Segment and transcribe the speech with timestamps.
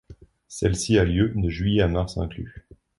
[0.47, 2.65] Celle-ci a lieu de juillet à mars inclus.